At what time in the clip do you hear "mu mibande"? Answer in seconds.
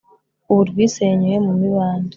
1.45-2.09